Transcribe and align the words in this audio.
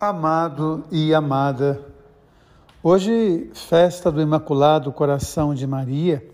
Amado 0.00 0.82
e 0.90 1.12
amada, 1.12 1.78
hoje, 2.82 3.50
festa 3.52 4.10
do 4.10 4.22
Imaculado 4.22 4.90
Coração 4.90 5.54
de 5.54 5.66
Maria, 5.66 6.26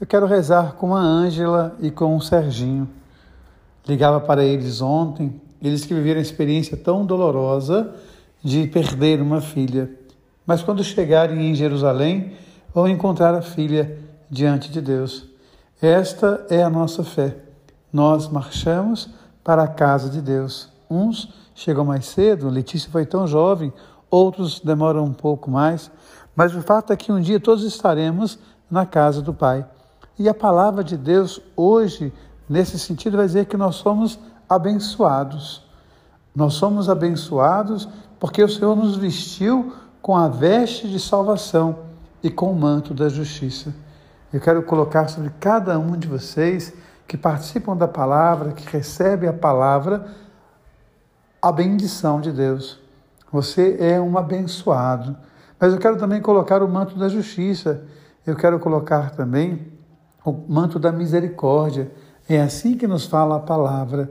eu 0.00 0.06
quero 0.06 0.24
rezar 0.24 0.76
com 0.76 0.96
a 0.96 0.98
Ângela 0.98 1.76
e 1.78 1.90
com 1.90 2.16
o 2.16 2.22
Serginho. 2.22 2.88
Ligava 3.86 4.18
para 4.18 4.42
eles 4.42 4.80
ontem, 4.80 5.38
eles 5.60 5.84
que 5.84 5.92
viveram 5.92 6.20
a 6.20 6.22
experiência 6.22 6.74
tão 6.74 7.04
dolorosa 7.04 7.94
de 8.42 8.66
perder 8.66 9.20
uma 9.20 9.42
filha, 9.42 9.90
mas 10.46 10.62
quando 10.62 10.82
chegarem 10.82 11.50
em 11.50 11.54
Jerusalém, 11.54 12.32
vão 12.72 12.88
encontrar 12.88 13.34
a 13.34 13.42
filha 13.42 13.98
diante 14.30 14.70
de 14.70 14.80
Deus. 14.80 15.26
Esta 15.82 16.46
é 16.48 16.62
a 16.62 16.70
nossa 16.70 17.04
fé. 17.04 17.36
Nós 17.92 18.26
marchamos 18.26 19.10
para 19.44 19.64
a 19.64 19.68
casa 19.68 20.08
de 20.08 20.22
Deus. 20.22 20.70
Uns 20.88 21.45
chegam 21.56 21.86
mais 21.86 22.06
cedo, 22.06 22.50
Letícia 22.50 22.90
foi 22.90 23.06
tão 23.06 23.26
jovem, 23.26 23.72
outros 24.10 24.60
demoram 24.60 25.04
um 25.04 25.12
pouco 25.12 25.50
mais, 25.50 25.90
mas 26.36 26.54
o 26.54 26.60
fato 26.60 26.92
é 26.92 26.96
que 26.96 27.10
um 27.10 27.18
dia 27.18 27.40
todos 27.40 27.64
estaremos 27.64 28.38
na 28.70 28.84
casa 28.84 29.22
do 29.22 29.32
Pai. 29.32 29.66
E 30.18 30.28
a 30.28 30.34
palavra 30.34 30.84
de 30.84 30.98
Deus 30.98 31.40
hoje, 31.56 32.12
nesse 32.48 32.78
sentido, 32.78 33.16
vai 33.16 33.26
dizer 33.26 33.46
que 33.46 33.56
nós 33.56 33.76
somos 33.76 34.18
abençoados. 34.46 35.64
Nós 36.34 36.54
somos 36.54 36.90
abençoados 36.90 37.88
porque 38.20 38.42
o 38.44 38.48
Senhor 38.48 38.76
nos 38.76 38.96
vestiu 38.96 39.72
com 40.02 40.14
a 40.14 40.28
veste 40.28 40.88
de 40.88 41.00
salvação 41.00 41.78
e 42.22 42.30
com 42.30 42.52
o 42.52 42.54
manto 42.54 42.92
da 42.92 43.08
justiça. 43.08 43.74
Eu 44.30 44.40
quero 44.40 44.62
colocar 44.62 45.08
sobre 45.08 45.30
cada 45.40 45.78
um 45.78 45.96
de 45.96 46.06
vocês 46.06 46.74
que 47.08 47.16
participam 47.16 47.74
da 47.74 47.88
palavra, 47.88 48.52
que 48.52 48.68
recebem 48.70 49.28
a 49.28 49.32
palavra, 49.32 50.06
a 51.46 51.52
bendição 51.52 52.20
de 52.20 52.32
Deus. 52.32 52.76
Você 53.30 53.76
é 53.78 54.00
um 54.00 54.18
abençoado. 54.18 55.16
Mas 55.60 55.72
eu 55.72 55.78
quero 55.78 55.96
também 55.96 56.20
colocar 56.20 56.60
o 56.60 56.68
manto 56.68 56.98
da 56.98 57.08
justiça. 57.08 57.84
Eu 58.26 58.34
quero 58.34 58.58
colocar 58.58 59.10
também 59.10 59.68
o 60.24 60.32
manto 60.48 60.76
da 60.80 60.90
misericórdia. 60.90 61.88
É 62.28 62.40
assim 62.40 62.76
que 62.76 62.88
nos 62.88 63.06
fala 63.06 63.36
a 63.36 63.38
palavra. 63.38 64.10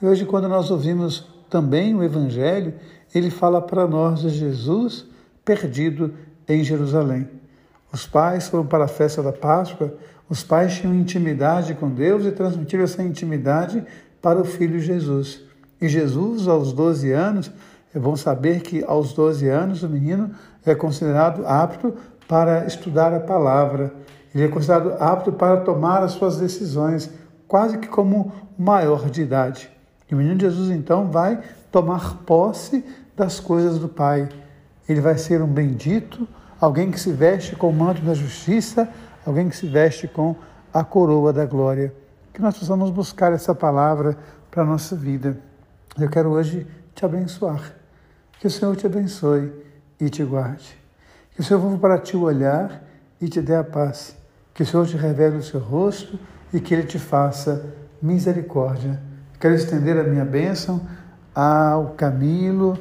E 0.00 0.06
hoje, 0.06 0.24
quando 0.24 0.48
nós 0.48 0.70
ouvimos 0.70 1.26
também 1.50 1.96
o 1.96 2.04
Evangelho, 2.04 2.74
ele 3.12 3.28
fala 3.28 3.60
para 3.60 3.84
nós 3.84 4.20
de 4.20 4.28
Jesus 4.28 5.04
perdido 5.44 6.14
em 6.46 6.62
Jerusalém. 6.62 7.28
Os 7.92 8.06
pais 8.06 8.46
foram 8.46 8.66
para 8.66 8.84
a 8.84 8.88
festa 8.88 9.20
da 9.20 9.32
Páscoa, 9.32 9.94
os 10.30 10.44
pais 10.44 10.76
tinham 10.76 10.94
intimidade 10.94 11.74
com 11.74 11.90
Deus 11.90 12.24
e 12.24 12.30
transmitiram 12.30 12.84
essa 12.84 13.02
intimidade 13.02 13.84
para 14.22 14.40
o 14.40 14.44
filho 14.44 14.78
Jesus. 14.78 15.47
E 15.80 15.88
Jesus, 15.88 16.48
aos 16.48 16.72
12 16.72 17.12
anos, 17.12 17.50
é 17.94 17.98
bom 17.98 18.16
saber 18.16 18.60
que 18.60 18.84
aos 18.84 19.12
12 19.12 19.48
anos 19.48 19.82
o 19.82 19.88
menino 19.88 20.30
é 20.64 20.74
considerado 20.74 21.46
apto 21.46 21.94
para 22.26 22.66
estudar 22.66 23.14
a 23.14 23.20
palavra. 23.20 23.92
Ele 24.34 24.44
é 24.44 24.48
considerado 24.48 24.94
apto 25.00 25.32
para 25.32 25.58
tomar 25.62 26.02
as 26.02 26.12
suas 26.12 26.36
decisões, 26.36 27.10
quase 27.46 27.78
que 27.78 27.88
como 27.88 28.32
maior 28.58 29.08
de 29.08 29.22
idade. 29.22 29.70
E 30.10 30.14
o 30.14 30.18
menino 30.18 30.40
Jesus 30.40 30.70
então 30.70 31.10
vai 31.10 31.40
tomar 31.72 32.18
posse 32.26 32.84
das 33.16 33.40
coisas 33.40 33.78
do 33.78 33.88
Pai. 33.88 34.28
Ele 34.88 35.00
vai 35.00 35.16
ser 35.16 35.42
um 35.42 35.46
bendito, 35.46 36.28
alguém 36.60 36.90
que 36.90 37.00
se 37.00 37.12
veste 37.12 37.56
com 37.56 37.70
o 37.70 37.72
manto 37.72 38.02
da 38.02 38.14
justiça, 38.14 38.88
alguém 39.24 39.48
que 39.48 39.56
se 39.56 39.66
veste 39.66 40.06
com 40.06 40.36
a 40.72 40.84
coroa 40.84 41.32
da 41.32 41.46
glória. 41.46 41.94
Que 42.32 42.40
nós 42.40 42.56
possamos 42.56 42.90
buscar 42.90 43.32
essa 43.32 43.54
palavra 43.54 44.16
para 44.50 44.62
a 44.62 44.66
nossa 44.66 44.94
vida. 44.94 45.47
Eu 46.00 46.08
quero 46.08 46.30
hoje 46.30 46.64
te 46.94 47.04
abençoar. 47.04 47.74
Que 48.38 48.46
o 48.46 48.50
Senhor 48.50 48.76
te 48.76 48.86
abençoe 48.86 49.52
e 50.00 50.08
te 50.08 50.22
guarde. 50.22 50.78
Que 51.34 51.40
o 51.40 51.44
Senhor 51.44 51.58
volte 51.58 51.80
para 51.80 51.98
ti 51.98 52.16
olhar 52.16 52.84
e 53.20 53.28
te 53.28 53.40
dê 53.40 53.56
a 53.56 53.64
paz. 53.64 54.16
Que 54.54 54.62
o 54.62 54.66
Senhor 54.66 54.86
te 54.86 54.96
revele 54.96 55.38
o 55.38 55.42
seu 55.42 55.58
rosto 55.58 56.16
e 56.52 56.60
que 56.60 56.72
Ele 56.72 56.84
te 56.84 57.00
faça 57.00 57.74
misericórdia. 58.00 59.00
Quero 59.40 59.54
estender 59.54 59.98
a 59.98 60.04
minha 60.04 60.24
bênção 60.24 60.80
ao 61.34 61.94
Camilo 61.94 62.78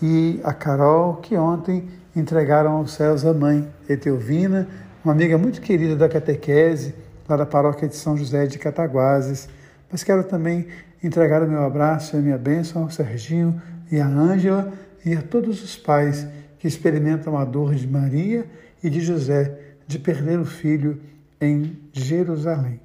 e 0.00 0.40
a 0.44 0.52
Carol, 0.52 1.16
que 1.16 1.36
ontem 1.36 1.88
entregaram 2.14 2.72
aos 2.72 2.92
céus 2.92 3.24
a 3.24 3.34
mãe, 3.34 3.68
Eteovina, 3.88 4.68
uma 5.04 5.12
amiga 5.12 5.36
muito 5.36 5.60
querida 5.60 5.96
da 5.96 6.08
catequese, 6.08 6.94
lá 7.28 7.36
da 7.36 7.46
paróquia 7.46 7.88
de 7.88 7.96
São 7.96 8.16
José 8.16 8.46
de 8.46 8.58
Cataguases. 8.58 9.48
Mas 9.90 10.04
quero 10.04 10.22
também 10.22 10.68
entregar 11.02 11.42
o 11.42 11.48
meu 11.48 11.64
abraço 11.64 12.14
e 12.14 12.18
a 12.18 12.22
minha 12.22 12.38
bênção 12.38 12.82
ao 12.82 12.90
Serginho 12.90 13.60
e 13.90 14.00
à 14.00 14.06
Ângela 14.06 14.72
e 15.04 15.14
a 15.14 15.22
todos 15.22 15.62
os 15.62 15.76
pais 15.76 16.26
que 16.58 16.68
experimentam 16.68 17.36
a 17.38 17.44
dor 17.44 17.74
de 17.74 17.86
Maria 17.86 18.46
e 18.82 18.90
de 18.90 19.00
José 19.00 19.58
de 19.86 19.98
perder 19.98 20.38
o 20.38 20.44
filho 20.44 21.00
em 21.40 21.76
Jerusalém. 21.92 22.80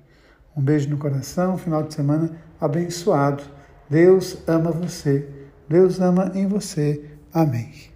Um 0.55 0.61
beijo 0.61 0.89
no 0.89 0.97
coração, 0.97 1.57
final 1.57 1.83
de 1.83 1.93
semana 1.93 2.31
abençoado. 2.59 3.43
Deus 3.89 4.37
ama 4.47 4.71
você. 4.71 5.27
Deus 5.67 5.99
ama 5.99 6.31
em 6.33 6.47
você. 6.47 7.03
Amém. 7.33 7.94